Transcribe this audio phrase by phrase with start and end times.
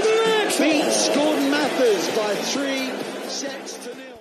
[0.56, 2.93] beats Gordon Mathers by three.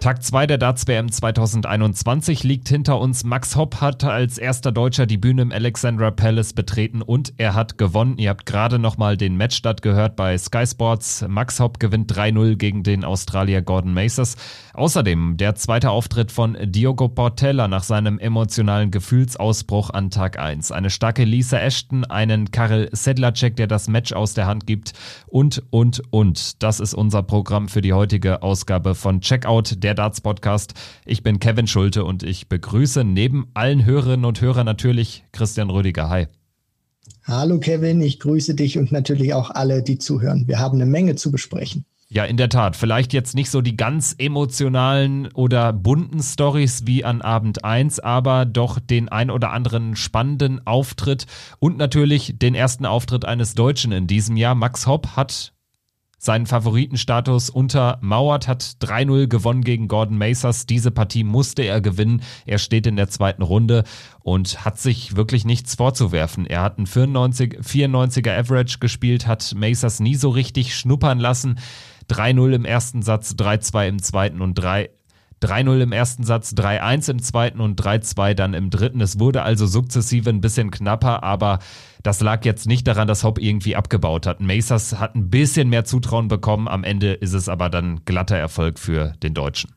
[0.04, 3.24] Tag 2 der Darts WM 2021 liegt hinter uns.
[3.24, 7.78] Max Hopp hat als erster Deutscher die Bühne im Alexandra Palace betreten und er hat
[7.78, 8.18] gewonnen.
[8.18, 11.24] Ihr habt gerade nochmal den Matchstart gehört bei Sky Sports.
[11.30, 14.36] Max Hopp gewinnt 3-0 gegen den Australier Gordon Macers.
[14.74, 20.74] Außerdem der zweite Auftritt von Diogo Portella nach seinem emotionalen Gefühlsausbruch an Tag 1.
[20.74, 24.92] Eine starke Lisa Ashton, einen Karel Sedlacek, der das Match aus der Hand gibt
[25.28, 26.62] und, und, und.
[26.62, 30.74] Das ist unser Programm für die heutige Ausgabe von Checkout, der Darts Podcast.
[31.06, 36.10] Ich bin Kevin Schulte und ich begrüße neben allen Hörerinnen und Hörern natürlich Christian Rüdiger.
[36.10, 36.28] Hi.
[37.24, 40.48] Hallo Kevin, ich grüße dich und natürlich auch alle, die zuhören.
[40.48, 41.86] Wir haben eine Menge zu besprechen.
[42.14, 42.76] Ja, in der Tat.
[42.76, 48.46] Vielleicht jetzt nicht so die ganz emotionalen oder bunten Stories wie an Abend 1, aber
[48.46, 51.26] doch den ein oder anderen spannenden Auftritt
[51.58, 54.54] und natürlich den ersten Auftritt eines Deutschen in diesem Jahr.
[54.54, 55.54] Max Hopp hat
[56.24, 60.66] seinen Favoritenstatus untermauert, hat 3-0 gewonnen gegen Gordon Macers.
[60.66, 62.22] Diese Partie musste er gewinnen.
[62.46, 63.84] Er steht in der zweiten Runde
[64.22, 66.46] und hat sich wirklich nichts vorzuwerfen.
[66.46, 71.60] Er hat einen 94, 94er Average gespielt, hat Macers nie so richtig schnuppern lassen.
[72.10, 74.92] 3-0 im ersten Satz, 3-2 im zweiten und 3
[75.44, 79.02] 3-0 im ersten Satz, 3-1 im zweiten und 3-2 dann im dritten.
[79.02, 81.60] Es wurde also sukzessive ein bisschen knapper, aber
[82.02, 84.42] das lag jetzt nicht daran, dass Hopp irgendwie abgebaut hat.
[84.42, 86.68] Macers hat ein bisschen mehr Zutrauen bekommen.
[86.68, 89.72] Am Ende ist es aber dann glatter Erfolg für den Deutschen.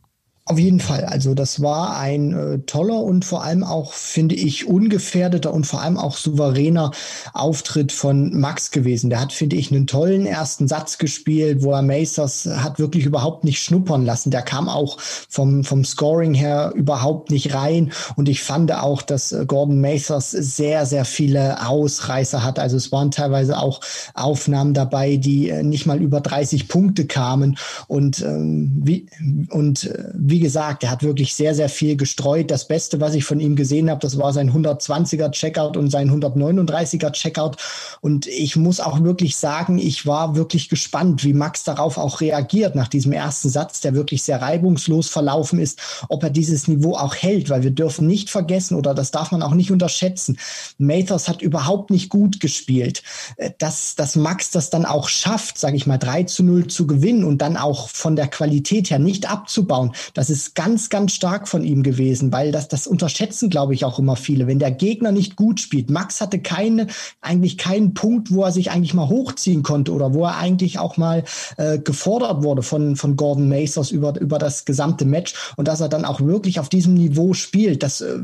[0.49, 1.05] Auf jeden Fall.
[1.05, 5.83] Also das war ein äh, toller und vor allem auch, finde ich, ungefährdeter und vor
[5.83, 6.93] allem auch souveräner
[7.33, 9.11] Auftritt von Max gewesen.
[9.11, 13.43] Der hat, finde ich, einen tollen ersten Satz gespielt, wo er Macers hat wirklich überhaupt
[13.43, 14.31] nicht schnuppern lassen.
[14.31, 17.91] Der kam auch vom, vom Scoring her überhaupt nicht rein.
[18.15, 22.61] Und ich fand auch, dass äh, Gordon Macers sehr, sehr viele Ausreißer hat.
[22.61, 23.81] Also es waren teilweise auch
[24.15, 27.59] Aufnahmen dabei, die äh, nicht mal über 30 Punkte kamen.
[27.89, 29.09] Und ähm, wie,
[29.51, 32.51] und äh, wie wie gesagt, er hat wirklich sehr, sehr viel gestreut.
[32.51, 36.11] Das Beste, was ich von ihm gesehen habe, das war sein 120er Checkout und sein
[36.11, 37.57] 139er Checkout.
[38.03, 42.75] Und ich muss auch wirklich sagen, ich war wirklich gespannt, wie Max darauf auch reagiert
[42.75, 45.81] nach diesem ersten Satz, der wirklich sehr reibungslos verlaufen ist,
[46.11, 49.43] ob er dieses Niveau auch hält, weil wir dürfen nicht vergessen oder das darf man
[49.43, 50.39] auch nicht unterschätzen.
[50.77, 53.03] Mathers hat überhaupt nicht gut gespielt.
[53.39, 56.87] Äh, dass, dass Max das dann auch schafft, sage ich mal, 3 zu 0 zu
[56.87, 61.13] gewinnen und dann auch von der Qualität her nicht abzubauen, das das ist ganz, ganz
[61.13, 64.49] stark von ihm gewesen, weil das, das unterschätzen, glaube ich, auch immer viele.
[64.49, 66.89] Wenn der Gegner nicht gut spielt, Max hatte keine,
[67.21, 70.97] eigentlich keinen Punkt, wo er sich eigentlich mal hochziehen konnte oder wo er eigentlich auch
[70.97, 71.23] mal
[71.59, 75.89] äh, gefordert wurde von, von Gordon Macers über, über das gesamte Match und dass er
[75.89, 78.19] dann auch wirklich auf diesem Niveau spielt, das, äh,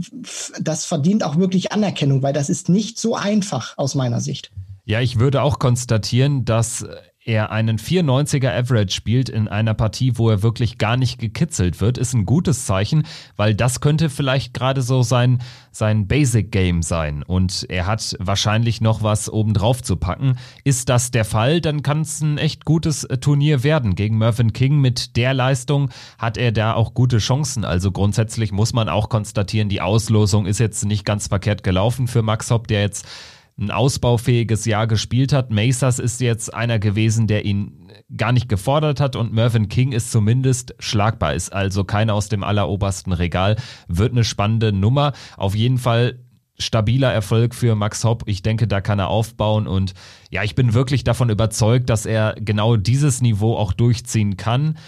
[0.60, 4.50] das verdient auch wirklich Anerkennung, weil das ist nicht so einfach aus meiner Sicht.
[4.84, 6.84] Ja, ich würde auch konstatieren, dass
[7.24, 11.96] er einen 94er Average spielt in einer Partie, wo er wirklich gar nicht gekitzelt wird,
[11.96, 13.04] ist ein gutes Zeichen,
[13.36, 15.38] weil das könnte vielleicht gerade so sein,
[15.70, 20.36] sein Basic Game sein und er hat wahrscheinlich noch was obendrauf zu packen.
[20.64, 23.94] Ist das der Fall, dann kann es ein echt gutes äh, Turnier werden.
[23.94, 27.64] Gegen Mervyn King mit der Leistung hat er da auch gute Chancen.
[27.64, 32.22] Also grundsätzlich muss man auch konstatieren, die Auslosung ist jetzt nicht ganz verkehrt gelaufen für
[32.22, 33.06] Max Hopp, der jetzt
[33.58, 35.50] ein ausbaufähiges Jahr gespielt hat.
[35.50, 40.10] Macers ist jetzt einer gewesen, der ihn gar nicht gefordert hat und Mervyn King ist
[40.10, 43.56] zumindest schlagbar, ist also keiner aus dem allerobersten Regal.
[43.88, 45.12] Wird eine spannende Nummer.
[45.36, 46.18] Auf jeden Fall
[46.58, 48.24] stabiler Erfolg für Max Hopp.
[48.26, 49.94] Ich denke, da kann er aufbauen und
[50.30, 54.78] ja, ich bin wirklich davon überzeugt, dass er genau dieses Niveau auch durchziehen kann.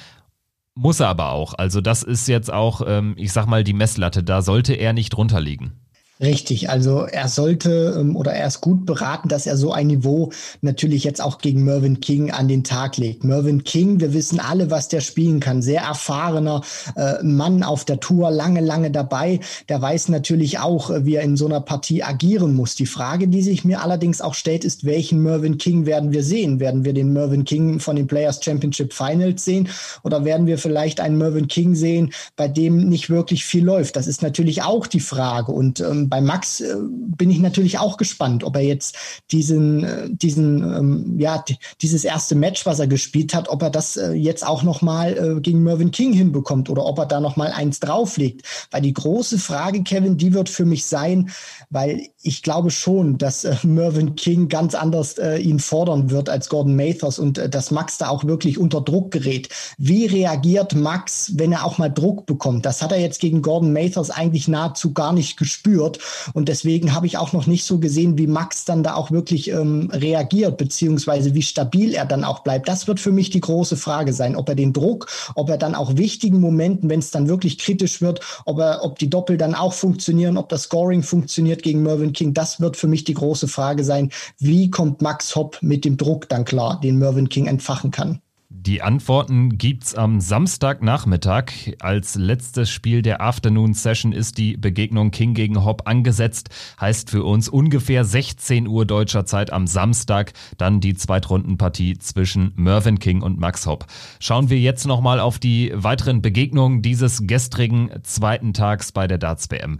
[0.74, 1.54] Muss er aber auch.
[1.54, 4.24] Also das ist jetzt auch, ähm, ich sag mal, die Messlatte.
[4.24, 5.83] Da sollte er nicht drunter liegen.
[6.20, 10.30] Richtig, also er sollte ähm, oder er ist gut beraten, dass er so ein Niveau
[10.60, 13.24] natürlich jetzt auch gegen Mervyn King an den Tag legt.
[13.24, 15.60] Mervyn King, wir wissen alle, was der spielen kann.
[15.60, 16.62] Sehr erfahrener
[16.94, 19.40] äh, Mann auf der Tour, lange, lange dabei.
[19.68, 22.76] Der weiß natürlich auch, äh, wie er in so einer Partie agieren muss.
[22.76, 26.60] Die Frage, die sich mir allerdings auch stellt, ist, welchen Mervyn King werden wir sehen?
[26.60, 29.68] Werden wir den Mervyn King von den Players Championship Finals sehen
[30.04, 33.96] oder werden wir vielleicht einen Mervyn King sehen, bei dem nicht wirklich viel läuft?
[33.96, 37.96] Das ist natürlich auch die Frage und ähm, bei Max äh, bin ich natürlich auch
[37.96, 38.96] gespannt, ob er jetzt
[39.30, 41.44] diesen, äh, diesen, ähm, ja,
[41.80, 45.40] dieses erste Match, was er gespielt hat, ob er das äh, jetzt auch nochmal äh,
[45.40, 48.42] gegen Mervyn King hinbekommt oder ob er da nochmal eins drauflegt.
[48.70, 51.30] Weil die große Frage, Kevin, die wird für mich sein,
[51.70, 56.48] weil ich glaube schon, dass äh, Mervyn King ganz anders äh, ihn fordern wird als
[56.48, 59.50] Gordon Mathers und äh, dass Max da auch wirklich unter Druck gerät.
[59.76, 62.64] Wie reagiert Max, wenn er auch mal Druck bekommt?
[62.64, 65.98] Das hat er jetzt gegen Gordon Mathers eigentlich nahezu gar nicht gespürt
[66.32, 69.50] und deswegen habe ich auch noch nicht so gesehen, wie Max dann da auch wirklich
[69.50, 72.68] ähm, reagiert, beziehungsweise wie stabil er dann auch bleibt.
[72.68, 75.74] Das wird für mich die große Frage sein, ob er den Druck, ob er dann
[75.74, 79.54] auch wichtigen Momenten, wenn es dann wirklich kritisch wird, ob er, ob die Doppel dann
[79.54, 83.48] auch funktionieren, ob das Scoring funktioniert gegen Mervyn King, das wird für mich die große
[83.48, 84.10] Frage sein.
[84.38, 88.20] Wie kommt Max Hopp mit dem Druck dann klar, den Mervyn King entfachen kann?
[88.56, 91.74] Die Antworten gibt's am Samstagnachmittag.
[91.80, 96.50] Als letztes Spiel der Afternoon Session ist die Begegnung King gegen Hopp angesetzt.
[96.80, 103.00] Heißt für uns ungefähr 16 Uhr deutscher Zeit am Samstag dann die Zweitrundenpartie zwischen Mervyn
[103.00, 103.86] King und Max Hopp.
[104.20, 109.50] Schauen wir jetzt nochmal auf die weiteren Begegnungen dieses gestrigen zweiten Tags bei der Darts
[109.50, 109.78] WM.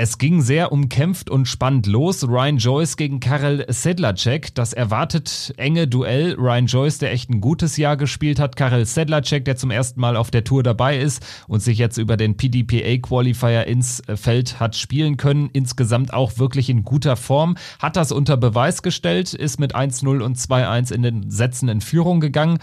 [0.00, 2.22] Es ging sehr umkämpft und spannend los.
[2.22, 4.54] Ryan Joyce gegen Karel Sedlacek.
[4.54, 6.36] Das erwartet enge Duell.
[6.38, 8.54] Ryan Joyce, der echt ein gutes Jahr gespielt hat.
[8.54, 12.16] Karel Sedlacek, der zum ersten Mal auf der Tour dabei ist und sich jetzt über
[12.16, 15.50] den PDPA Qualifier ins Feld hat spielen können.
[15.52, 17.56] Insgesamt auch wirklich in guter Form.
[17.80, 22.20] Hat das unter Beweis gestellt, ist mit 1-0 und 2-1 in den Sätzen in Führung
[22.20, 22.60] gegangen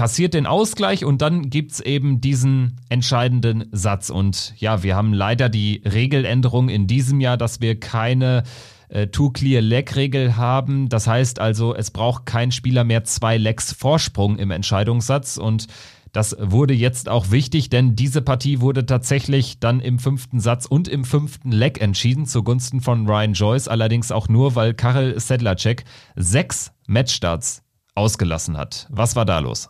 [0.00, 4.08] kassiert den Ausgleich und dann gibt's eben diesen entscheidenden Satz.
[4.08, 8.44] Und ja, wir haben leider die Regeländerung in diesem Jahr, dass wir keine
[8.88, 10.88] äh, Two-Clear-Leg-Regel haben.
[10.88, 15.66] Das heißt also, es braucht kein Spieler mehr zwei Legs Vorsprung im Entscheidungssatz und
[16.12, 20.88] das wurde jetzt auch wichtig, denn diese Partie wurde tatsächlich dann im fünften Satz und
[20.88, 25.84] im fünften Leg entschieden zugunsten von Ryan Joyce, allerdings auch nur, weil Karel Sedlacek
[26.16, 27.64] sechs Matchstarts
[27.94, 28.86] ausgelassen hat.
[28.88, 29.68] Was war da los?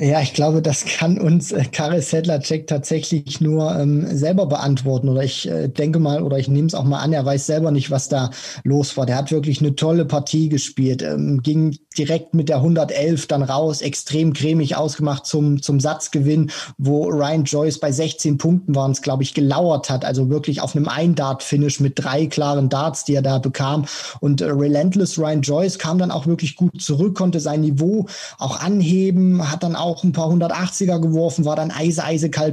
[0.00, 5.08] Ja, ich glaube, das kann uns äh, Karel Sedlacek tatsächlich nur ähm, selber beantworten.
[5.08, 7.70] Oder ich äh, denke mal, oder ich nehme es auch mal an, er weiß selber
[7.70, 8.30] nicht, was da
[8.64, 9.06] los war.
[9.06, 13.80] Der hat wirklich eine tolle Partie gespielt, ähm, ging direkt mit der 111 dann raus,
[13.80, 19.22] extrem cremig ausgemacht zum, zum Satzgewinn, wo Ryan Joyce bei 16 Punkten waren es, glaube
[19.22, 20.04] ich, gelauert hat.
[20.04, 23.86] Also wirklich auf einem Ein-Dart-Finish mit drei klaren Darts, die er da bekam.
[24.20, 28.06] Und äh, Relentless Ryan Joyce kam dann auch wirklich gut zurück, konnte sein Niveau
[28.38, 32.02] auch anheben, hat dann auch ein paar 180er geworfen, war dann eise,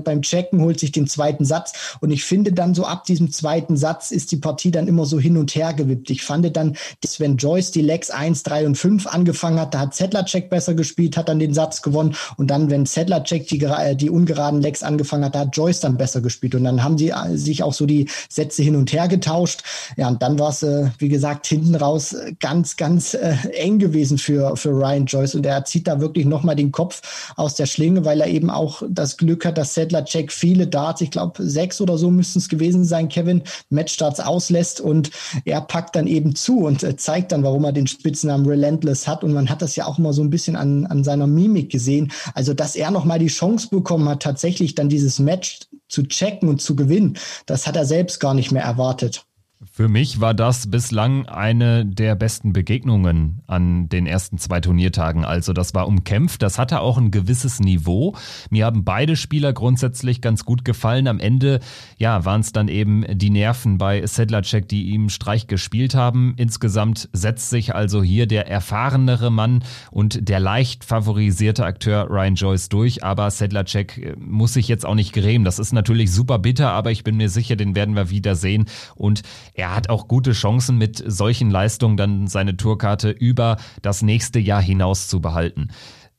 [0.03, 1.97] beim Checken, holt sich den zweiten Satz.
[1.99, 5.19] Und ich finde dann so ab diesem zweiten Satz ist die Partie dann immer so
[5.19, 6.09] hin und her gewippt.
[6.09, 9.79] Ich fand dann, dass wenn Joyce die Legs 1, 3 und 5 angefangen hat, da
[9.79, 12.15] hat Sedlacek besser gespielt, hat dann den Satz gewonnen.
[12.37, 15.97] Und dann, wenn Sedlacek die, äh, die ungeraden Legs angefangen hat, da hat Joyce dann
[15.97, 16.55] besser gespielt.
[16.55, 19.63] Und dann haben sie äh, sich auch so die Sätze hin und her getauscht.
[19.97, 24.17] Ja, und dann war es, äh, wie gesagt, hinten raus ganz, ganz äh, eng gewesen
[24.17, 25.35] für, für Ryan Joyce.
[25.35, 28.83] Und er zieht da wirklich nochmal den Kopf aus der Schlinge, weil er eben auch
[28.89, 32.49] das Glück hat, dass Settler Check viele Darts, ich glaube sechs oder so müssten es
[32.49, 35.11] gewesen sein, Kevin, Matchstarts auslässt und
[35.45, 39.20] er packt dann eben zu und äh, zeigt dann, warum er den Spitznamen Relentless hat
[39.23, 42.11] und man hat das ja auch immer so ein bisschen an, an seiner Mimik gesehen.
[42.33, 46.61] Also, dass er nochmal die Chance bekommen hat, tatsächlich dann dieses Match zu checken und
[46.61, 49.25] zu gewinnen, das hat er selbst gar nicht mehr erwartet.
[49.69, 55.23] Für mich war das bislang eine der besten Begegnungen an den ersten zwei Turniertagen.
[55.23, 58.15] Also das war umkämpft, das hatte auch ein gewisses Niveau.
[58.49, 61.07] Mir haben beide Spieler grundsätzlich ganz gut gefallen.
[61.07, 61.59] Am Ende,
[61.99, 66.33] ja, waren es dann eben die Nerven bei Sedlacek, die ihm Streich gespielt haben.
[66.37, 72.69] Insgesamt setzt sich also hier der erfahrenere Mann und der leicht favorisierte Akteur Ryan Joyce
[72.69, 73.03] durch.
[73.03, 75.45] Aber Sedlacek äh, muss sich jetzt auch nicht grämen.
[75.45, 78.65] Das ist natürlich super bitter, aber ich bin mir sicher, den werden wir wieder sehen.
[78.95, 79.21] Und
[79.53, 84.61] er hat auch gute Chancen, mit solchen Leistungen dann seine Tourkarte über das nächste Jahr
[84.61, 85.69] hinaus zu behalten.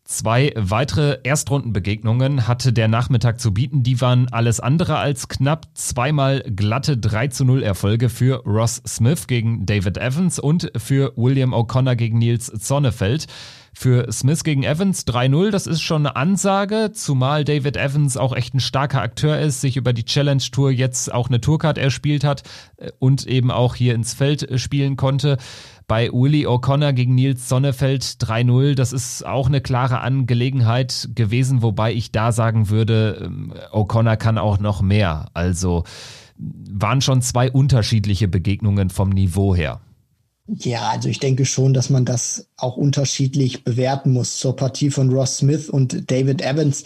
[0.04, 3.82] Zwei weitere Erstrundenbegegnungen hatte der Nachmittag zu bieten.
[3.82, 5.68] Die waren alles andere als knapp.
[5.74, 11.54] Zweimal glatte 3 zu 0 Erfolge für Ross Smith gegen David Evans und für William
[11.54, 13.26] O'Connor gegen Nils Zonnefeld.
[13.74, 18.54] Für Smith gegen Evans 3-0, das ist schon eine Ansage, zumal David Evans auch echt
[18.54, 22.42] ein starker Akteur ist, sich über die Challenge Tour jetzt auch eine Tourcard erspielt hat
[22.76, 25.38] äh, und eben auch hier ins Feld äh, spielen konnte.
[25.88, 31.94] Bei Willie O'Connor gegen Nils Sonnefeld 3-0, das ist auch eine klare Angelegenheit gewesen, wobei
[31.94, 35.30] ich da sagen würde, ähm, O'Connor kann auch noch mehr.
[35.32, 35.84] Also
[36.36, 39.80] waren schon zwei unterschiedliche Begegnungen vom Niveau her.
[40.48, 45.08] Ja, also ich denke schon, dass man das auch unterschiedlich bewerten muss zur Partie von
[45.10, 46.82] Ross Smith und David Evans.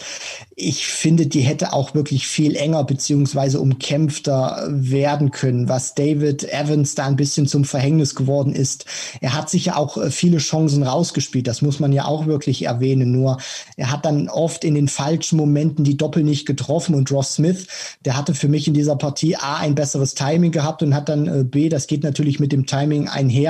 [0.55, 6.93] Ich finde, die hätte auch wirklich viel enger beziehungsweise umkämpfter werden können, was David Evans
[6.93, 8.85] da ein bisschen zum Verhängnis geworden ist.
[9.21, 12.63] Er hat sich ja auch äh, viele Chancen rausgespielt, das muss man ja auch wirklich
[12.63, 13.11] erwähnen.
[13.11, 13.37] Nur
[13.75, 17.67] er hat dann oft in den falschen Momenten die Doppel nicht getroffen und Ross Smith,
[18.05, 21.27] der hatte für mich in dieser Partie A ein besseres Timing gehabt und hat dann
[21.27, 23.46] äh, B, das geht natürlich mit dem Timing einher,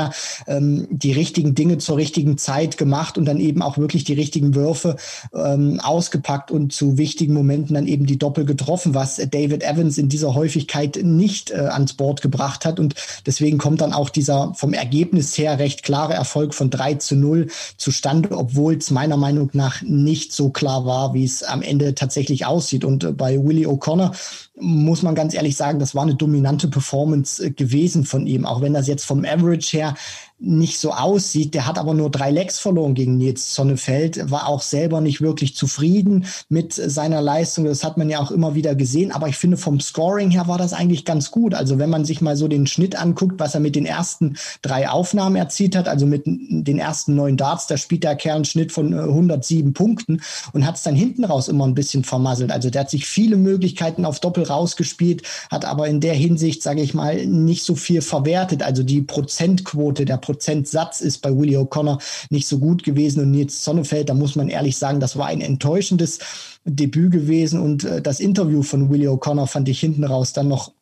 [0.48, 4.56] ähm, die richtigen Dinge zur richtigen Zeit gemacht und dann eben auch wirklich die richtigen
[4.56, 4.96] Würfe
[5.34, 10.10] ähm, ausgepackt und zu wichtigen Momenten dann eben die Doppel getroffen, was David Evans in
[10.10, 12.80] dieser Häufigkeit nicht äh, ans Board gebracht hat.
[12.80, 17.16] Und deswegen kommt dann auch dieser vom Ergebnis her recht klare Erfolg von 3 zu
[17.16, 21.96] 0 zustande, obwohl es meiner Meinung nach nicht so klar war, wie es am Ende
[21.96, 22.86] tatsächlich aussieht.
[22.86, 24.12] Und äh, bei Willie O'Connor
[24.59, 28.61] muss man ganz ehrlich sagen, das war eine dominante Performance äh, gewesen von ihm, auch
[28.61, 29.95] wenn das jetzt vom Average her
[30.39, 31.53] nicht so aussieht.
[31.56, 35.56] Der hat aber nur drei Lecks verloren gegen Nils Sonnefeld, war auch selber nicht wirklich
[35.56, 37.65] zufrieden mit seiner Leistung.
[37.65, 39.12] Das hat man ja auch immer wieder gesehen.
[39.12, 41.56] Aber ich finde, vom Scoring her war das eigentlich ganz gut.
[41.56, 44.89] Also wenn man sich mal so den Schnitt anguckt, was er mit den ersten drei
[44.89, 48.72] Aufnahmen erzielt hat, also mit den ersten neun Darts, da spielt der Kerl einen Schnitt
[48.72, 50.22] von 107 äh, Punkten
[50.53, 52.51] und hat es dann hinten raus immer ein bisschen vermasselt.
[52.51, 56.82] Also der hat sich viele Möglichkeiten auf Doppel rausgespielt, hat aber in der Hinsicht, sage
[56.82, 58.62] ich mal, nicht so viel verwertet.
[58.62, 63.22] Also die Prozentquote der Prozentsatz ist bei Willie O'Connor nicht so gut gewesen.
[63.22, 66.19] Und Nils Sonnefeld, da muss man ehrlich sagen, das war ein enttäuschendes
[66.65, 67.62] Debüt gewesen.
[67.62, 70.74] Und äh, das Interview von Willie O'Connor fand ich hinten raus dann noch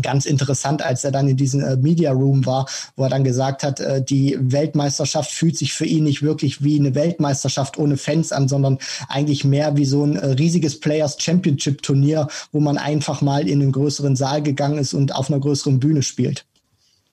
[0.00, 3.62] ganz interessant, als er dann in diesem äh, Media Room war, wo er dann gesagt
[3.62, 8.32] hat, äh, die Weltmeisterschaft fühlt sich für ihn nicht wirklich wie eine Weltmeisterschaft ohne Fans
[8.32, 13.20] an, sondern eigentlich mehr wie so ein äh, riesiges Players Championship Turnier, wo man einfach
[13.20, 16.46] mal in einen größeren Saal gegangen ist und auf einer größeren Bühne spielt.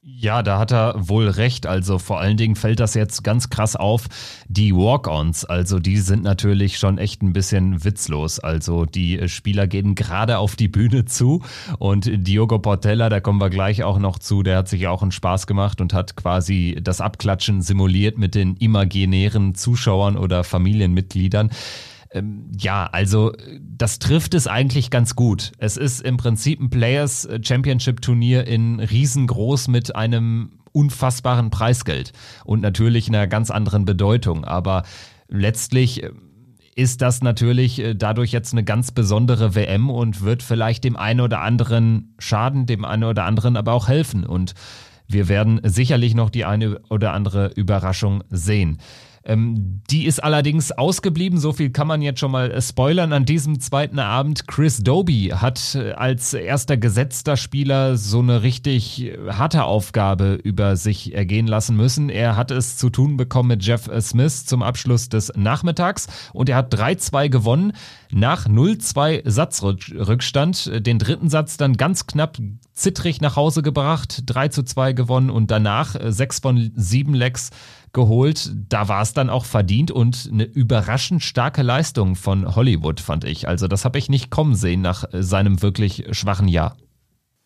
[0.05, 1.65] Ja, da hat er wohl recht.
[1.65, 4.07] Also vor allen Dingen fällt das jetzt ganz krass auf.
[4.49, 8.39] Die Walk-ons, also die sind natürlich schon echt ein bisschen witzlos.
[8.39, 11.41] Also die Spieler gehen gerade auf die Bühne zu
[11.79, 15.13] und Diogo Portella, da kommen wir gleich auch noch zu, der hat sich auch einen
[15.13, 21.49] Spaß gemacht und hat quasi das Abklatschen simuliert mit den imaginären Zuschauern oder Familienmitgliedern.
[22.13, 25.51] Ähm, ja, also das trifft es eigentlich ganz gut.
[25.57, 32.13] Es ist im Prinzip ein Players Championship Turnier in riesengroß mit einem unfassbaren Preisgeld
[32.45, 34.45] und natürlich einer ganz anderen Bedeutung.
[34.45, 34.83] Aber
[35.27, 36.11] letztlich äh,
[36.75, 41.21] ist das natürlich äh, dadurch jetzt eine ganz besondere WM und wird vielleicht dem einen
[41.21, 44.25] oder anderen schaden, dem einen oder anderen aber auch helfen.
[44.25, 44.53] Und
[45.07, 48.79] wir werden sicherlich noch die eine oder andere Überraschung sehen.
[49.25, 53.13] Ähm, die ist allerdings ausgeblieben, so viel kann man jetzt schon mal äh, spoilern.
[53.13, 59.03] An diesem zweiten Abend, Chris Doby hat äh, als erster gesetzter Spieler so eine richtig
[59.03, 62.09] äh, harte Aufgabe über sich ergehen lassen müssen.
[62.09, 66.57] Er hat es zu tun bekommen mit Jeff Smith zum Abschluss des Nachmittags und er
[66.57, 67.73] hat 3-2 gewonnen
[68.13, 70.85] nach 0-2 Satzrückstand.
[70.85, 72.37] Den dritten Satz dann ganz knapp
[72.73, 77.51] zittrig nach Hause gebracht, 3 2 gewonnen und danach 6 von 7 Lecks
[77.91, 78.51] geholt.
[78.69, 83.47] Da war es dann auch verdient und eine überraschend starke Leistung von Hollywood, fand ich.
[83.47, 86.75] Also das habe ich nicht kommen sehen nach seinem wirklich schwachen Jahr.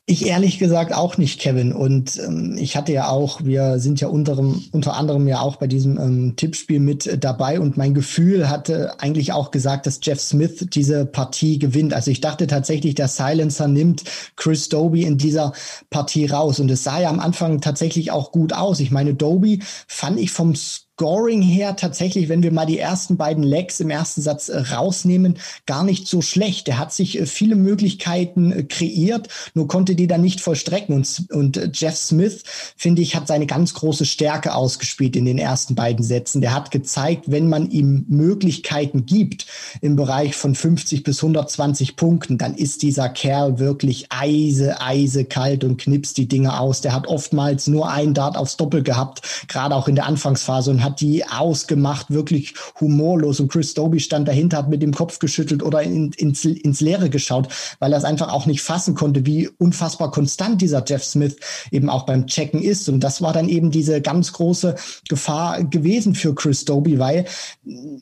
[0.09, 1.73] Ich ehrlich gesagt auch nicht, Kevin.
[1.73, 4.37] Und ähm, ich hatte ja auch, wir sind ja unter,
[4.71, 9.01] unter anderem ja auch bei diesem ähm, Tippspiel mit äh, dabei und mein Gefühl hatte
[9.01, 11.93] eigentlich auch gesagt, dass Jeff Smith diese Partie gewinnt.
[11.93, 14.05] Also ich dachte tatsächlich, der Silencer nimmt
[14.37, 15.51] Chris Doby in dieser
[15.89, 16.61] Partie raus.
[16.61, 18.79] Und es sah ja am Anfang tatsächlich auch gut aus.
[18.79, 20.55] Ich meine, Doby fand ich vom
[20.97, 25.37] Scoring her tatsächlich, wenn wir mal die ersten beiden Legs im ersten Satz äh, rausnehmen,
[25.67, 26.67] gar nicht so schlecht.
[26.67, 30.95] Er hat sich äh, viele Möglichkeiten äh, kreiert, nur konnte die dann nicht vollstrecken.
[30.95, 32.41] Und, und Jeff Smith,
[32.75, 36.41] finde ich, hat seine ganz große Stärke ausgespielt in den ersten beiden Sätzen.
[36.41, 39.45] Der hat gezeigt, wenn man ihm Möglichkeiten gibt
[39.81, 45.63] im Bereich von 50 bis 120 Punkten, dann ist dieser Kerl wirklich eise, eise kalt
[45.63, 46.81] und knipst die Dinge aus.
[46.81, 50.86] Der hat oftmals nur ein Dart aufs Doppel gehabt, gerade auch in der Anfangsphase und
[50.87, 53.39] hat die ausgemacht, wirklich humorlos.
[53.39, 57.09] Und Chris Doby stand dahinter, hat mit dem Kopf geschüttelt oder in, ins, ins Leere
[57.09, 61.35] geschaut, weil er es einfach auch nicht fassen konnte, wie unfassbar konstant dieser Jeff Smith
[61.71, 62.89] eben auch beim Checken ist.
[62.89, 64.75] Und das war dann eben diese ganz große
[65.09, 67.25] Gefahr gewesen für Chris Doby, weil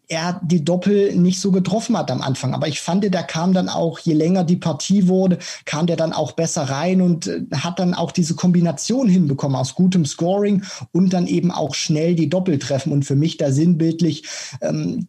[0.08, 2.54] er die Doppel nicht so getroffen hat am Anfang.
[2.54, 6.14] Aber ich fand, der kam dann auch, je länger die Partie wurde, kam der dann
[6.14, 11.14] auch besser rein und äh, hat dann auch diese Kombination hinbekommen aus gutem Scoring und
[11.14, 14.24] dann eben auch schnell die Doppeltreffer treffen und für mich da sinnbildlich
[14.62, 15.08] ähm,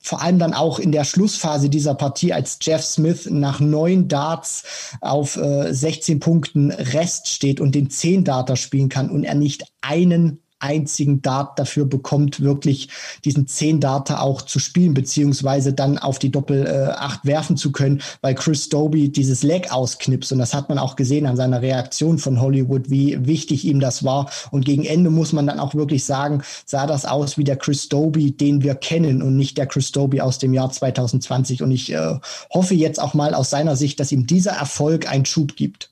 [0.00, 4.62] vor allem dann auch in der Schlussphase dieser Partie, als Jeff Smith nach neun Darts
[5.00, 9.64] auf äh, 16 Punkten Rest steht und den 10 Darter spielen kann und er nicht
[9.80, 12.88] einen einzigen Dart dafür bekommt, wirklich
[13.24, 17.72] diesen 10 Data auch zu spielen, beziehungsweise dann auf die Doppel äh, 8 werfen zu
[17.72, 20.32] können, weil Chris Doby dieses Leg ausknipst.
[20.32, 24.04] Und das hat man auch gesehen an seiner Reaktion von Hollywood, wie wichtig ihm das
[24.04, 24.30] war.
[24.50, 27.88] Und gegen Ende muss man dann auch wirklich sagen, sah das aus wie der Chris
[27.88, 31.62] Doby, den wir kennen und nicht der Chris Doby aus dem Jahr 2020.
[31.62, 32.18] Und ich äh,
[32.52, 35.90] hoffe jetzt auch mal aus seiner Sicht, dass ihm dieser Erfolg einen Schub gibt.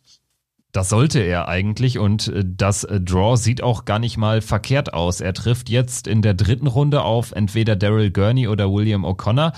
[0.77, 4.93] Das sollte er eigentlich und äh, das äh, Draw sieht auch gar nicht mal verkehrt
[4.93, 5.23] aus.
[5.23, 9.55] Er trifft jetzt in der dritten Runde auf entweder Daryl Gurney oder William O'Connor.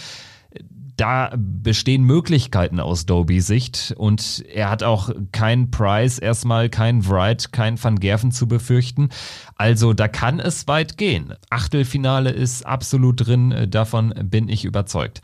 [0.96, 7.52] Da bestehen Möglichkeiten aus Dobys Sicht und er hat auch keinen Price, erstmal keinen Wright,
[7.52, 9.08] keinen Van Gerven zu befürchten.
[9.56, 11.34] Also da kann es weit gehen.
[11.50, 15.20] Achtelfinale ist absolut drin, äh, davon bin ich überzeugt.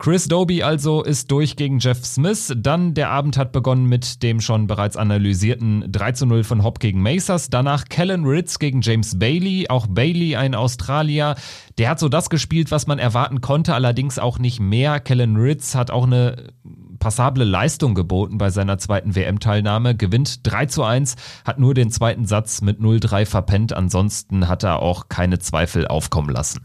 [0.00, 2.52] Chris Doby also ist durch gegen Jeff Smith.
[2.56, 6.78] Dann der Abend hat begonnen mit dem schon bereits analysierten 3 zu 0 von Hopp
[6.78, 7.50] gegen Macers.
[7.50, 9.68] Danach Kellen Ritz gegen James Bailey.
[9.68, 11.34] Auch Bailey, ein Australier.
[11.78, 15.00] Der hat so das gespielt, was man erwarten konnte, allerdings auch nicht mehr.
[15.00, 16.52] Kellen Ritz hat auch eine
[17.00, 22.24] passable Leistung geboten bei seiner zweiten WM-Teilnahme, gewinnt 3 zu 1, hat nur den zweiten
[22.24, 26.60] Satz mit 0-3 verpennt, ansonsten hat er auch keine Zweifel aufkommen lassen.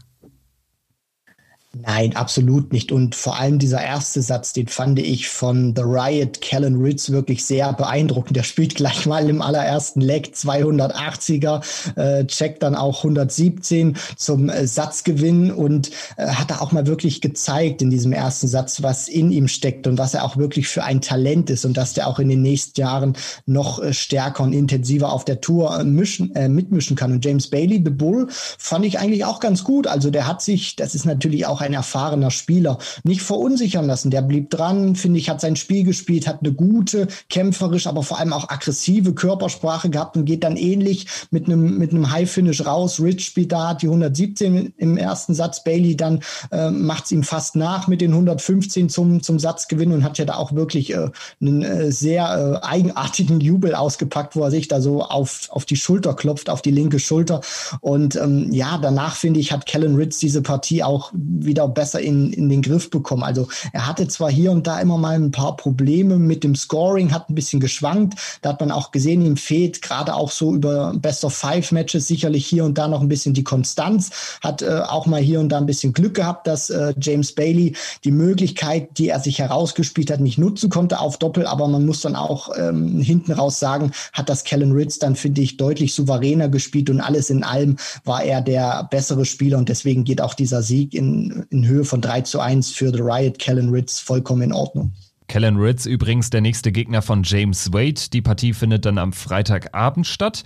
[1.82, 2.92] Nein, absolut nicht.
[2.92, 7.44] Und vor allem dieser erste Satz, den fand ich von The Riot Kellen Ritz wirklich
[7.44, 8.36] sehr beeindruckend.
[8.36, 11.62] Der spielt gleich mal im allerersten Leg 280er,
[11.96, 17.20] äh, checkt dann auch 117 zum äh, Satzgewinn und äh, hat da auch mal wirklich
[17.20, 20.84] gezeigt in diesem ersten Satz, was in ihm steckt und was er auch wirklich für
[20.84, 23.16] ein Talent ist und dass der auch in den nächsten Jahren
[23.46, 27.10] noch äh, stärker und intensiver auf der Tour äh, mischen, äh, mitmischen kann.
[27.10, 29.88] Und James Bailey, The Bull, fand ich eigentlich auch ganz gut.
[29.88, 34.10] Also der hat sich, das ist natürlich auch ein erfahrener Spieler, nicht verunsichern lassen.
[34.10, 38.18] Der blieb dran, finde ich, hat sein Spiel gespielt, hat eine gute, kämpferisch, aber vor
[38.18, 43.00] allem auch aggressive Körpersprache gehabt und geht dann ähnlich mit einem, mit einem High-Finish raus.
[43.00, 45.64] Rich spielt da die 117 im ersten Satz.
[45.64, 50.04] Bailey dann äh, macht es ihm fast nach mit den 115 zum, zum Satzgewinn und
[50.04, 51.08] hat ja da auch wirklich äh,
[51.40, 55.76] einen äh, sehr äh, eigenartigen Jubel ausgepackt, wo er sich da so auf, auf die
[55.76, 57.40] Schulter klopft, auf die linke Schulter.
[57.80, 62.00] Und ähm, ja, danach finde ich, hat Kellen Ritz diese Partie auch wieder wieder besser
[62.00, 63.22] in, in den Griff bekommen.
[63.22, 67.12] Also er hatte zwar hier und da immer mal ein paar Probleme mit dem Scoring,
[67.12, 68.14] hat ein bisschen geschwankt.
[68.42, 72.08] Da hat man auch gesehen, ihm fehlt gerade auch so über Best of Five Matches
[72.08, 74.10] sicherlich hier und da noch ein bisschen die Konstanz.
[74.40, 77.76] Hat äh, auch mal hier und da ein bisschen Glück gehabt, dass äh, James Bailey
[78.02, 81.46] die Möglichkeit, die er sich herausgespielt hat, nicht nutzen konnte auf Doppel.
[81.46, 85.42] Aber man muss dann auch ähm, hinten raus sagen, hat das Kellen Ritz dann, finde
[85.42, 90.02] ich, deutlich souveräner gespielt und alles in allem war er der bessere Spieler und deswegen
[90.02, 93.70] geht auch dieser Sieg in, in Höhe von 3 zu 1 für The Riot Kellen
[93.70, 94.92] Ritz vollkommen in Ordnung.
[95.28, 98.00] Kellen Ritz übrigens der nächste Gegner von James Wade.
[98.12, 100.44] Die Partie findet dann am Freitagabend statt.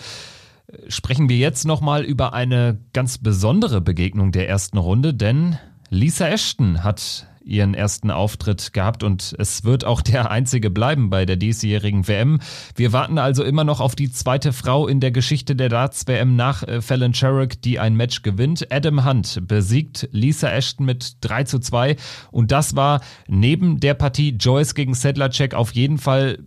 [0.89, 5.59] Sprechen wir jetzt nochmal über eine ganz besondere Begegnung der ersten Runde, denn
[5.91, 11.25] Lisa Ashton hat ihren ersten Auftritt gehabt und es wird auch der einzige bleiben bei
[11.25, 12.41] der diesjährigen WM.
[12.77, 16.63] Wir warten also immer noch auf die zweite Frau in der Geschichte der Darts-WM nach
[16.63, 18.71] äh, Fallon Sherrick, die ein Match gewinnt.
[18.71, 21.97] Adam Hunt besiegt Lisa Ashton mit 3 zu 2
[22.31, 26.39] und das war neben der Partie Joyce gegen Sedlacek auf jeden Fall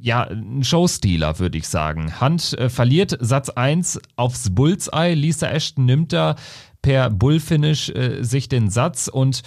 [0.00, 2.20] ja, ein Showstealer, würde ich sagen.
[2.20, 5.14] Hunt äh, verliert Satz 1 aufs Bullseye.
[5.14, 6.36] Lisa Ashton nimmt da
[6.82, 9.42] per Bullfinish äh, sich den Satz und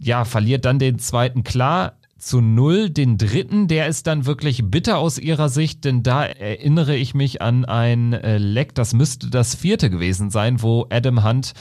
[0.00, 2.88] ja, verliert dann den zweiten klar zu null.
[2.90, 7.42] Den dritten, der ist dann wirklich bitter aus ihrer Sicht, denn da erinnere ich mich
[7.42, 11.52] an ein äh, Leck, das müsste das vierte gewesen sein, wo Adam Hunt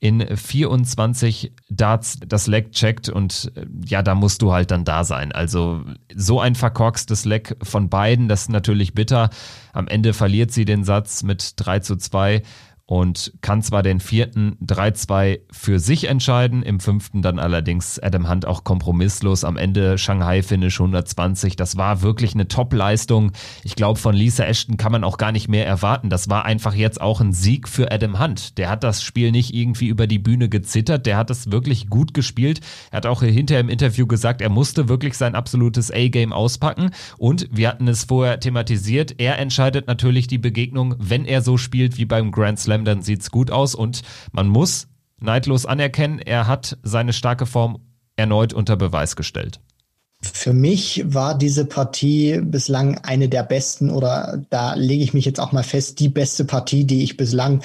[0.00, 5.04] in 24 Darts das Leck checkt und äh, ja, da musst du halt dann da
[5.04, 5.30] sein.
[5.30, 5.82] Also
[6.14, 9.28] so ein verkorkstes Leck von beiden, das ist natürlich bitter.
[9.74, 12.42] Am Ende verliert sie den Satz mit 3 zu 2
[12.90, 18.46] und kann zwar den vierten 3-2 für sich entscheiden, im fünften dann allerdings Adam Hunt
[18.46, 19.44] auch kompromisslos.
[19.44, 21.54] Am Ende Shanghai Finish 120.
[21.54, 23.30] Das war wirklich eine Top-Leistung.
[23.62, 26.10] Ich glaube, von Lisa Ashton kann man auch gar nicht mehr erwarten.
[26.10, 28.58] Das war einfach jetzt auch ein Sieg für Adam Hunt.
[28.58, 31.06] Der hat das Spiel nicht irgendwie über die Bühne gezittert.
[31.06, 32.58] Der hat es wirklich gut gespielt.
[32.90, 36.90] Er hat auch hinterher im Interview gesagt, er musste wirklich sein absolutes A-Game auspacken.
[37.18, 39.14] Und wir hatten es vorher thematisiert.
[39.18, 43.02] Er entscheidet natürlich die Begegnung, wenn er so spielt wie beim Grand Slam bleiben, dann
[43.02, 44.88] sieht's gut aus und man muss
[45.20, 47.78] neidlos anerkennen, er hat seine starke Form
[48.16, 49.60] erneut unter Beweis gestellt.
[50.22, 55.40] Für mich war diese Partie bislang eine der besten oder da lege ich mich jetzt
[55.40, 57.62] auch mal fest, die beste Partie, die ich bislang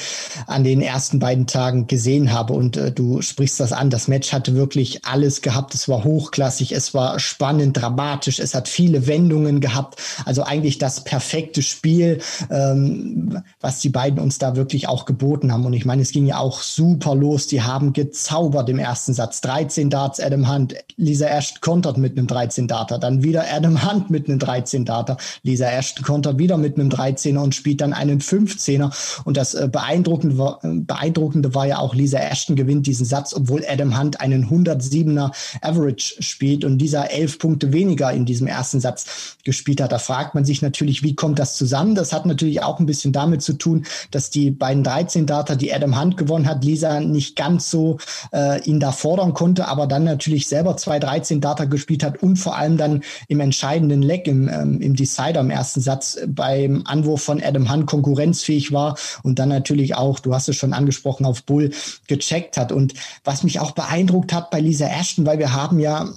[0.47, 2.53] an den ersten beiden Tagen gesehen habe.
[2.53, 3.89] Und äh, du sprichst das an.
[3.89, 5.75] Das Match hatte wirklich alles gehabt.
[5.75, 10.01] Es war hochklassig, es war spannend, dramatisch, es hat viele Wendungen gehabt.
[10.23, 15.65] Also eigentlich das perfekte Spiel, ähm, was die beiden uns da wirklich auch geboten haben.
[15.65, 17.47] Und ich meine, es ging ja auch super los.
[17.47, 19.41] Die haben gezaubert im ersten Satz.
[19.41, 22.97] 13 Darts, Adam Hunt, Lisa Ashton kontert mit einem 13 13 Data.
[22.97, 25.17] Dann wieder Adam Hunt mit einem 13 Data.
[25.43, 29.21] Lisa Ashton kontert wieder mit einem 13er und spielt dann einen 15er.
[29.23, 33.33] Und das äh, Beeindruckende, war, äh, Beeindruckende war ja auch, Lisa Ashton gewinnt diesen Satz,
[33.33, 35.31] obwohl Adam Hunt einen 107er
[35.61, 39.91] Average spielt und dieser elf Punkte weniger in diesem ersten Satz gespielt hat.
[39.91, 41.95] Da fragt man sich natürlich, wie kommt das zusammen?
[41.95, 45.73] Das hat natürlich auch ein bisschen damit zu tun, dass die beiden 13 Data, die
[45.73, 47.97] Adam Hunt gewonnen hat, Lisa nicht ganz so
[48.31, 52.34] äh, ihn da fordern konnte, aber dann natürlich selber zwei 13 Data gespielt hat und
[52.35, 57.23] vor allem dann im entscheidenden Leck, im, ähm, im Decider im ersten Satz beim Anwurf
[57.23, 61.43] von Adam Hunt konkurrenzfähig war und dann natürlich auch, du hast es schon angesprochen, auf
[61.43, 61.71] Bull
[62.07, 62.71] gecheckt hat.
[62.71, 62.93] Und
[63.23, 66.09] was mich auch beeindruckt hat bei Lisa Ashton, weil wir haben ja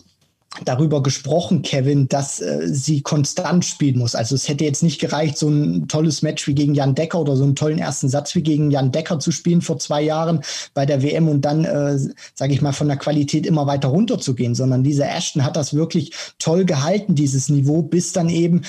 [0.65, 4.15] darüber gesprochen, Kevin, dass äh, sie konstant spielen muss.
[4.15, 7.37] Also es hätte jetzt nicht gereicht, so ein tolles Match wie gegen Jan Decker oder
[7.37, 10.43] so einen tollen ersten Satz wie gegen Jan Decker zu spielen vor zwei Jahren
[10.75, 11.99] bei der WM und dann, äh,
[12.35, 16.13] sage ich mal, von der Qualität immer weiter runterzugehen, sondern diese Ashton hat das wirklich
[16.39, 18.63] toll gehalten, dieses Niveau, bis dann eben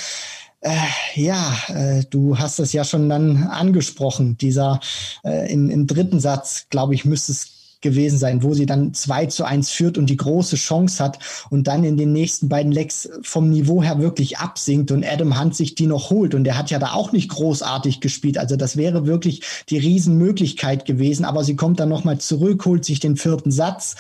[0.61, 0.75] äh,
[1.15, 4.37] ja, äh, du hast es ja schon dann angesprochen.
[4.37, 4.81] Dieser
[5.23, 9.27] äh, im, im dritten Satz, glaube ich, müsste es gewesen sein, wo sie dann 2
[9.27, 13.09] zu 1 führt und die große Chance hat und dann in den nächsten beiden Lecks
[13.21, 16.35] vom Niveau her wirklich absinkt und Adam Hunt sich die noch holt.
[16.35, 18.37] Und der hat ja da auch nicht großartig gespielt.
[18.37, 21.25] Also das wäre wirklich die Riesenmöglichkeit gewesen.
[21.25, 23.95] Aber sie kommt dann nochmal zurück, holt sich den vierten Satz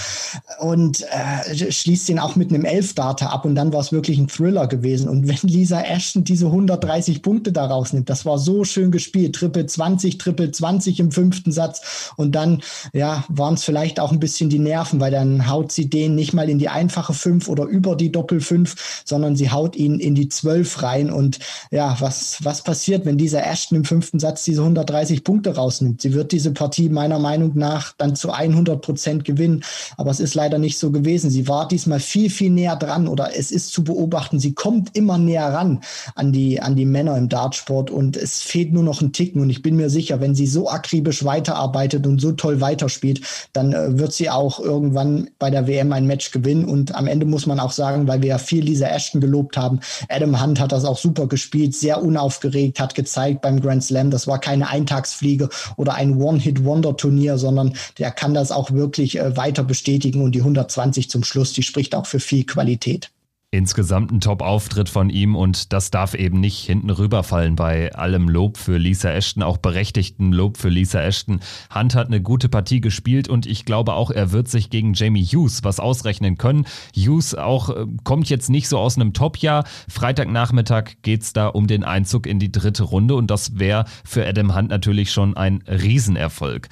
[0.59, 3.45] und äh, schließt den auch mit einem Elfdata ab.
[3.45, 5.07] Und dann war es wirklich ein Thriller gewesen.
[5.07, 9.35] Und wenn Lisa Ashton diese 130 Punkte daraus nimmt, das war so schön gespielt.
[9.35, 12.11] Triple 20, Triple 20 im fünften Satz.
[12.17, 12.61] Und dann,
[12.93, 16.33] ja, waren es vielleicht auch ein bisschen die Nerven, weil dann haut sie den nicht
[16.33, 20.15] mal in die einfache 5 oder über die Doppel 5, sondern sie haut ihn in
[20.15, 21.11] die 12 rein.
[21.11, 21.37] Und
[21.69, 26.01] ja, was, was passiert, wenn dieser Ashton im fünften Satz diese 130 Punkte rausnimmt?
[26.01, 29.63] Sie wird diese Partie meiner Meinung nach dann zu 100 Prozent gewinnen.
[29.97, 31.29] Aber es ist leider nicht so gewesen.
[31.29, 34.39] Sie war diesmal viel, viel näher dran oder es ist zu beobachten.
[34.39, 35.81] Sie kommt immer näher ran
[36.15, 39.43] an die, an die Männer im Dartsport und es fehlt nur noch ein Ticken.
[39.43, 43.21] Und ich bin mir sicher, wenn sie so akribisch weiterarbeitet und so toll weiterspielt,
[43.59, 46.65] dann äh, wird sie auch irgendwann bei der WM ein Match gewinnen.
[46.65, 49.81] Und am Ende muss man auch sagen, weil wir ja viel Lisa Ashton gelobt haben,
[50.07, 54.27] Adam Hunt hat das auch super gespielt, sehr unaufgeregt, hat gezeigt beim Grand Slam, das
[54.27, 60.21] war keine Eintagsfliege oder ein One-Hit-Wonder-Turnier, sondern der kann das auch wirklich äh, weiter bestätigen.
[60.21, 63.11] Und die 120 zum Schluss, die spricht auch für viel Qualität.
[63.51, 68.57] Insgesamt ein Top-Auftritt von ihm und das darf eben nicht hinten rüberfallen bei allem Lob
[68.57, 71.39] für Lisa Ashton, auch berechtigten Lob für Lisa Ashton.
[71.73, 75.25] Hunt hat eine gute Partie gespielt und ich glaube auch, er wird sich gegen Jamie
[75.25, 76.67] Hughes was ausrechnen können.
[76.95, 79.63] Hughes auch äh, kommt jetzt nicht so aus einem Top-Jahr.
[79.89, 84.55] Freitagnachmittag geht's da um den Einzug in die dritte Runde und das wäre für Adam
[84.55, 86.69] Hunt natürlich schon ein Riesenerfolg.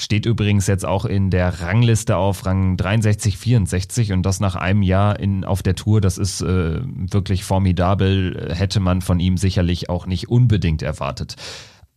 [0.00, 4.80] Steht übrigens jetzt auch in der Rangliste auf Rang 63, 64 und das nach einem
[4.80, 6.00] Jahr in, auf der Tour.
[6.00, 8.48] Das ist äh, wirklich formidabel.
[8.50, 11.36] Hätte man von ihm sicherlich auch nicht unbedingt erwartet.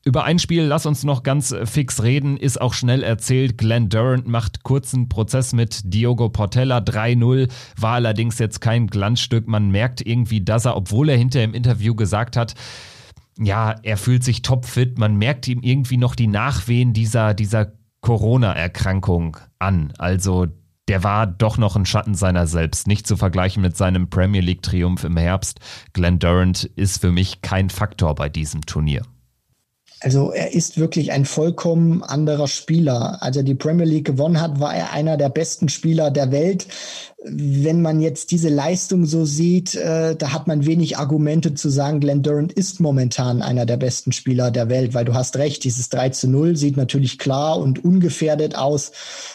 [0.03, 3.57] Über ein Spiel, lass uns noch ganz fix reden, ist auch schnell erzählt.
[3.57, 9.47] Glenn Durant macht kurzen Prozess mit Diogo Portella 3-0, war allerdings jetzt kein Glanzstück.
[9.47, 12.53] Man merkt irgendwie, dass er, obwohl er hinter im Interview gesagt hat,
[13.39, 17.71] ja, er fühlt sich topfit, man merkt ihm irgendwie noch die Nachwehen dieser, dieser
[18.03, 19.91] Corona-Erkrankung an.
[19.97, 20.47] Also
[20.87, 22.87] der war doch noch ein Schatten seiner selbst.
[22.87, 25.59] Nicht zu vergleichen mit seinem Premier League-Triumph im Herbst.
[25.93, 29.03] Glenn Durant ist für mich kein Faktor bei diesem Turnier.
[30.03, 33.23] Also er ist wirklich ein vollkommen anderer Spieler.
[33.23, 36.67] Als er die Premier League gewonnen hat, war er einer der besten Spieler der Welt.
[37.25, 42.01] Wenn man jetzt diese Leistung so sieht, äh, da hat man wenig Argumente zu sagen,
[42.01, 45.87] Glenn Durant ist momentan einer der besten Spieler der Welt, weil du hast recht, dieses
[45.87, 48.91] 3 zu 0 sieht natürlich klar und ungefährdet aus,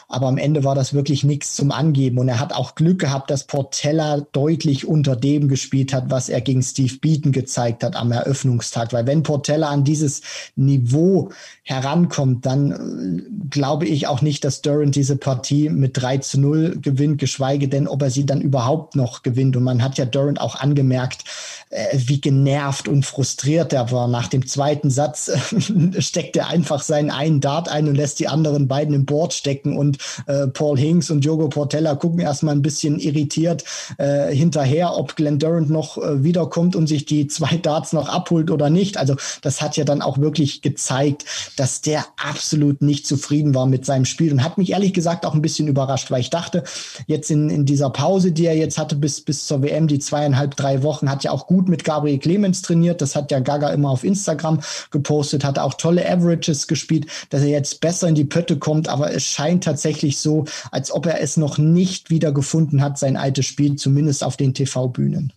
[0.07, 2.19] aber am Ende war das wirklich nichts zum Angeben.
[2.19, 6.43] Und er hat auch Glück gehabt, dass Portella deutlich unter dem gespielt hat, was er
[6.43, 10.21] gegen Steve Beaton gezeigt hat am Eröffnungstag, weil wenn Portella an dieses
[10.59, 11.31] Niveau
[11.63, 16.79] herankommt, dann äh, glaube ich auch nicht, dass Durant diese Partie mit 3 zu 0
[16.83, 19.57] gewinnt, geschweige denn denn, ob er sie dann überhaupt noch gewinnt.
[19.57, 21.25] Und man hat ja Durant auch angemerkt,
[21.71, 24.09] äh, wie genervt und frustriert er war.
[24.09, 28.29] Nach dem zweiten Satz äh, steckt er einfach seinen einen Dart ein und lässt die
[28.29, 32.63] anderen beiden im Board stecken und äh, Paul Hinks und Jogo Portella gucken erstmal ein
[32.63, 33.65] bisschen irritiert
[33.99, 38.71] äh, hinterher, ob Glenn Durant noch wiederkommt und sich die zwei Darts noch abholt oder
[38.71, 38.97] nicht.
[38.97, 41.25] Also das hat ja dann auch wirklich gezeigt,
[41.57, 45.35] dass der absolut nicht zufrieden war mit seinem Spiel und hat mich ehrlich gesagt auch
[45.35, 46.65] ein bisschen überrascht, weil ich dachte,
[47.07, 50.57] jetzt in, in dieser Pause, die er jetzt hatte bis, bis zur WM, die zweieinhalb,
[50.57, 53.01] drei Wochen, hat ja auch gut mit Gabriel Clemens trainiert.
[53.01, 57.49] Das hat ja Gaga immer auf Instagram gepostet, hat auch tolle Averages gespielt, dass er
[57.49, 58.89] jetzt besser in die Pötte kommt.
[58.89, 63.17] Aber es scheint tatsächlich so, als ob er es noch nicht wieder gefunden hat, sein
[63.17, 65.33] altes Spiel, zumindest auf den TV-Bühnen.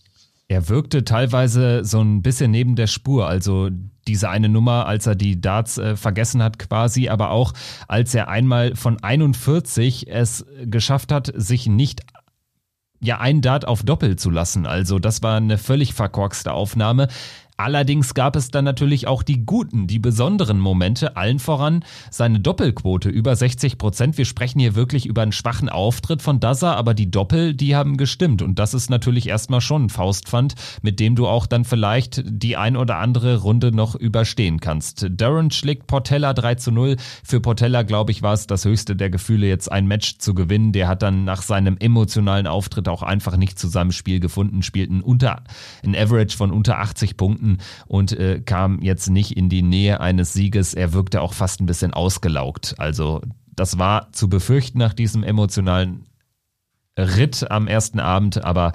[0.52, 3.26] Er wirkte teilweise so ein bisschen neben der Spur.
[3.26, 3.70] Also
[4.06, 7.54] diese eine Nummer, als er die Darts äh, vergessen hat quasi, aber auch
[7.88, 12.02] als er einmal von 41 es geschafft hat, sich nicht
[13.02, 14.66] ja ein Dart auf Doppel zu lassen.
[14.66, 17.08] Also das war eine völlig verkorkste Aufnahme.
[17.62, 23.08] Allerdings gab es dann natürlich auch die guten, die besonderen Momente, allen voran seine Doppelquote
[23.08, 24.18] über 60 Prozent.
[24.18, 27.98] Wir sprechen hier wirklich über einen schwachen Auftritt von Daza, aber die Doppel, die haben
[27.98, 28.42] gestimmt.
[28.42, 32.58] Und das ist natürlich erstmal schon ein Faustpfand, mit dem du auch dann vielleicht die
[32.58, 35.06] ein oder andere Runde noch überstehen kannst.
[35.12, 36.96] Darren schlägt Portella 3 zu 0.
[37.24, 40.72] Für Portella, glaube ich, war es das höchste der Gefühle, jetzt ein Match zu gewinnen.
[40.72, 44.90] Der hat dann nach seinem emotionalen Auftritt auch einfach nicht zu seinem Spiel gefunden, spielt
[44.90, 45.44] ein, unter,
[45.86, 50.00] ein Average von unter 80 Punkten Minuten und äh, kam jetzt nicht in die Nähe
[50.00, 50.74] eines Sieges.
[50.74, 52.76] Er wirkte auch fast ein bisschen ausgelaugt.
[52.78, 53.22] Also
[53.56, 56.06] das war zu befürchten nach diesem emotionalen
[56.98, 58.74] Ritt am ersten Abend, aber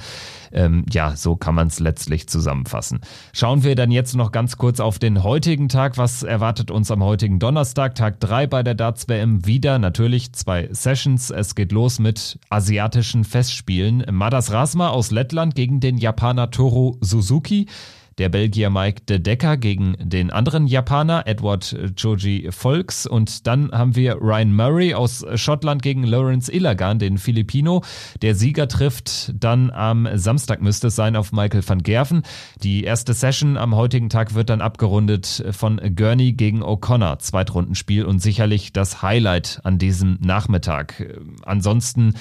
[0.50, 3.00] ähm, ja, so kann man es letztlich zusammenfassen.
[3.34, 5.98] Schauen wir dann jetzt noch ganz kurz auf den heutigen Tag.
[5.98, 9.44] Was erwartet uns am heutigen Donnerstag, Tag 3 bei der Darts WM?
[9.44, 11.30] Wieder natürlich zwei Sessions.
[11.30, 14.06] Es geht los mit asiatischen Festspielen.
[14.10, 17.66] Madas Rasma aus Lettland gegen den Japaner Toru Suzuki
[18.18, 23.94] der Belgier Mike de Decker gegen den anderen Japaner Edward Joji Volks und dann haben
[23.94, 27.82] wir Ryan Murray aus Schottland gegen Lawrence Ilagan, den Filipino.
[28.22, 32.22] Der Sieger trifft dann am Samstag müsste es sein auf Michael van Gerven.
[32.62, 38.20] Die erste Session am heutigen Tag wird dann abgerundet von Gurney gegen O'Connor, Zweitrundenspiel und
[38.20, 41.04] sicherlich das Highlight an diesem Nachmittag.
[41.44, 42.14] Ansonsten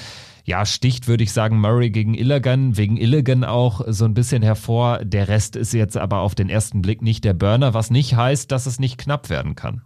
[0.46, 5.00] ja, sticht, würde ich sagen, Murray gegen Illigan, wegen Illigan auch so ein bisschen hervor.
[5.04, 8.52] Der Rest ist jetzt aber auf den ersten Blick nicht der Burner, was nicht heißt,
[8.52, 9.82] dass es nicht knapp werden kann.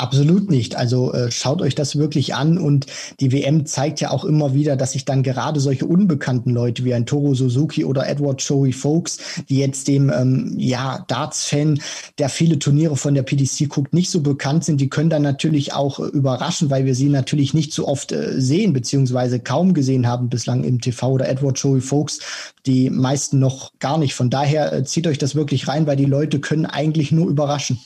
[0.00, 0.76] Absolut nicht.
[0.76, 2.86] Also äh, schaut euch das wirklich an und
[3.20, 6.94] die WM zeigt ja auch immer wieder, dass sich dann gerade solche unbekannten Leute wie
[6.94, 9.18] ein Toro Suzuki oder Edward Joey Folks,
[9.50, 11.82] die jetzt dem ähm, ja Darts-Fan,
[12.16, 15.74] der viele Turniere von der PDC guckt, nicht so bekannt sind, die können dann natürlich
[15.74, 20.06] auch äh, überraschen, weil wir sie natürlich nicht so oft äh, sehen beziehungsweise kaum gesehen
[20.06, 22.20] haben bislang im TV oder Edward Joey Folks,
[22.64, 24.14] die meisten noch gar nicht.
[24.14, 27.78] Von daher äh, zieht euch das wirklich rein, weil die Leute können eigentlich nur überraschen.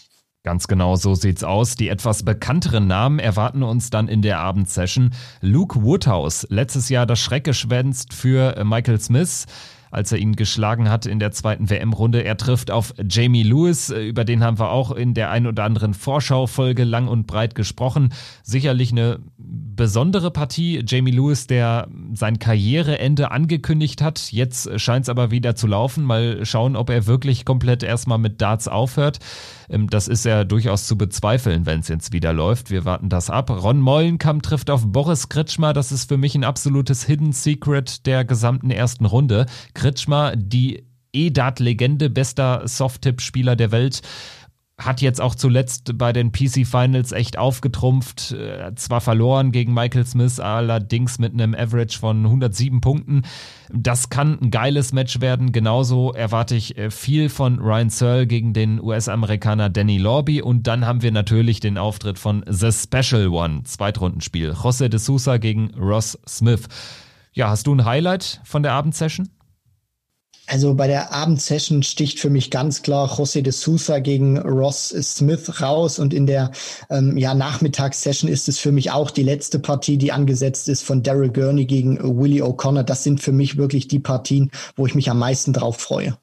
[0.45, 1.75] Ganz genau so sieht's aus.
[1.75, 5.13] Die etwas bekannteren Namen erwarten uns dann in der Abendsession.
[5.41, 9.47] Luke Woodhouse, letztes Jahr das Schreckgeschwänzt für Michael Smith
[9.95, 12.25] als er ihn geschlagen hat in der zweiten WM-Runde.
[12.25, 15.95] Er trifft auf Jamie Lewis, über den haben wir auch in der ein oder anderen
[15.95, 18.13] Vorschaufolge lang und breit gesprochen.
[18.43, 20.83] Sicherlich eine besondere Partie.
[20.85, 24.33] Jamie Lewis, der sein Karriereende angekündigt hat.
[24.33, 26.05] Jetzt scheint es aber wieder zu laufen.
[26.05, 29.21] Mal schauen, ob er wirklich komplett erstmal mit Darts aufhört.
[29.69, 32.71] Ähm, das ist ja durchaus zu bezweifeln, wenn es jetzt wieder läuft.
[32.71, 33.51] Wir warten das ab.
[33.51, 35.73] Ron Mollenkamp trifft auf Boris Kritschmer.
[35.73, 39.47] Das ist für mich ein absolutes Hidden Secret der gesamten ersten Runde.
[39.75, 44.03] Kritschmer, die E-Dart-Legende, bester Soft-Tip-Spieler der Welt,
[44.77, 48.33] hat jetzt auch zuletzt bei den PC Finals echt aufgetrumpft.
[48.33, 53.23] Äh, zwar verloren gegen Michael Smith, allerdings mit einem Average von 107 Punkten.
[53.73, 55.53] Das kann ein geiles Match werden.
[55.53, 60.43] Genauso erwarte ich äh, viel von Ryan Searle gegen den US-Amerikaner Danny Lorby.
[60.43, 64.53] Und dann haben wir natürlich den Auftritt von The Special One, Zweitrundenspiel.
[64.53, 66.67] José de Sousa gegen Ross Smith.
[67.33, 69.29] Ja, hast du ein Highlight von der Abendsession?
[70.47, 75.63] Also bei der Abendsession sticht für mich ganz klar José de Sousa gegen Ross Smith
[75.63, 76.51] raus und in der
[76.91, 81.03] ähm, ja, Nachmittagssession ist es für mich auch die letzte Partie, die angesetzt ist von
[81.03, 82.83] Daryl Gurney gegen Willie O'Connor.
[82.83, 86.19] Das sind für mich wirklich die Partien, wo ich mich am meisten drauf freue.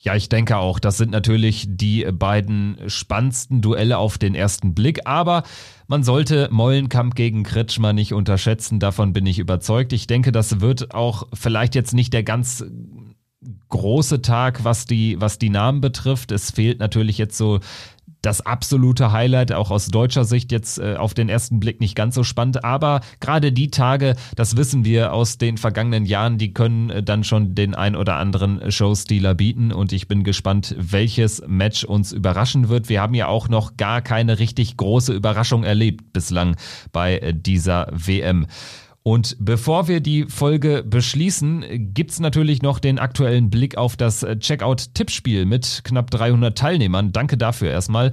[0.00, 5.00] Ja, ich denke auch, das sind natürlich die beiden spannendsten Duelle auf den ersten Blick,
[5.06, 5.42] aber
[5.88, 9.92] man sollte Mollenkamp gegen Kretschmer nicht unterschätzen, davon bin ich überzeugt.
[9.92, 12.64] Ich denke, das wird auch vielleicht jetzt nicht der ganz
[13.68, 16.32] große Tag, was die, was die Namen betrifft.
[16.32, 17.60] Es fehlt natürlich jetzt so
[18.22, 22.14] das absolute Highlight, auch aus deutscher Sicht jetzt äh, auf den ersten Blick nicht ganz
[22.14, 26.90] so spannend, aber gerade die Tage, das wissen wir aus den vergangenen Jahren, die können
[26.90, 31.84] äh, dann schon den ein oder anderen Showstealer bieten und ich bin gespannt, welches Match
[31.84, 32.88] uns überraschen wird.
[32.88, 36.56] Wir haben ja auch noch gar keine richtig große Überraschung erlebt bislang
[36.90, 38.46] bei äh, dieser WM.
[39.08, 45.46] Und bevor wir die Folge beschließen, gibt's natürlich noch den aktuellen Blick auf das Checkout-Tippspiel
[45.46, 47.10] mit knapp 300 Teilnehmern.
[47.10, 48.10] Danke dafür erstmal.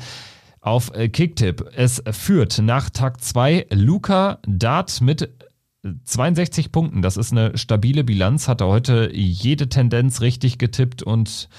[0.61, 1.65] Auf Kicktipp.
[1.75, 5.31] Es führt nach Tag 2 Luca Dart mit
[6.05, 7.01] 62 Punkten.
[7.01, 8.47] Das ist eine stabile Bilanz.
[8.47, 11.49] Hat er heute jede Tendenz richtig getippt und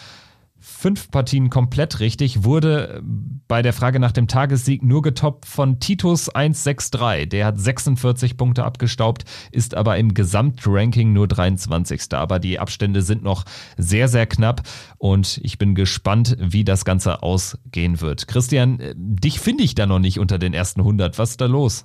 [0.77, 3.03] fünf Partien komplett richtig, wurde
[3.49, 7.29] bei der Frage nach dem Tagessieg nur getoppt von Titus 163.
[7.29, 12.13] Der hat 46 Punkte abgestaubt, ist aber im Gesamtranking nur 23.
[12.13, 13.45] Aber die Abstände sind noch
[13.77, 14.63] sehr, sehr knapp
[14.99, 18.29] und ich bin gespannt, wie das Ganze ausgehen wird.
[18.29, 21.19] Christian, dich finde ich da noch nicht unter den ersten 100.
[21.19, 21.85] Was ist da los?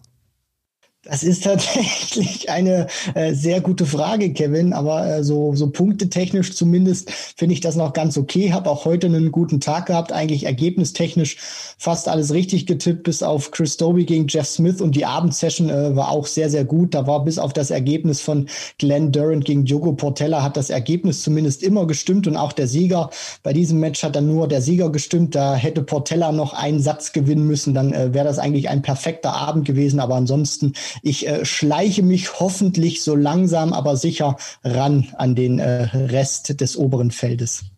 [1.03, 2.85] Das ist tatsächlich eine
[3.15, 4.71] äh, sehr gute Frage, Kevin.
[4.71, 8.53] Aber äh, so, so punktetechnisch zumindest finde ich das noch ganz okay.
[8.53, 10.11] Habe auch heute einen guten Tag gehabt.
[10.11, 11.37] Eigentlich ergebnistechnisch
[11.79, 14.79] fast alles richtig getippt, bis auf Chris Dobie gegen Jeff Smith.
[14.79, 16.93] Und die Abendsession äh, war auch sehr, sehr gut.
[16.93, 21.23] Da war bis auf das Ergebnis von Glenn Durant gegen Diogo Portella hat das Ergebnis
[21.23, 22.27] zumindest immer gestimmt.
[22.27, 23.09] Und auch der Sieger
[23.41, 25.33] bei diesem Match hat dann nur der Sieger gestimmt.
[25.33, 27.73] Da hätte Portella noch einen Satz gewinnen müssen.
[27.73, 29.99] Dann äh, wäre das eigentlich ein perfekter Abend gewesen.
[29.99, 35.83] Aber ansonsten ich äh, schleiche mich hoffentlich so langsam, aber sicher ran an den äh,
[35.83, 37.70] Rest des oberen Feldes.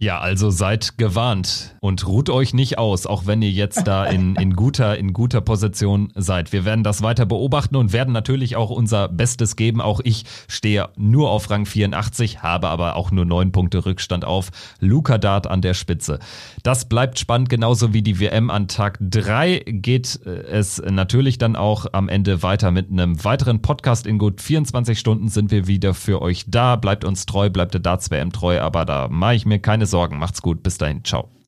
[0.00, 4.36] Ja, also seid gewarnt und ruht euch nicht aus, auch wenn ihr jetzt da in,
[4.40, 6.52] in, guter, in guter Position seid.
[6.52, 9.80] Wir werden das weiter beobachten und werden natürlich auch unser Bestes geben.
[9.80, 14.50] Auch ich stehe nur auf Rang 84, habe aber auch nur neun Punkte Rückstand auf
[14.78, 16.20] Luca Dart an der Spitze.
[16.62, 21.56] Das bleibt spannend, genauso wie die WM an Tag drei geht äh, es natürlich dann
[21.56, 24.06] auch am Ende weiter mit einem weiteren Podcast.
[24.06, 26.76] In gut 24 Stunden sind wir wieder für euch da.
[26.76, 30.18] Bleibt uns treu, bleibt der Darts WM treu, aber da mache ich mir keine Sorgen.
[30.18, 30.62] Macht's gut.
[30.62, 31.04] Bis dahin.
[31.04, 31.30] Ciao.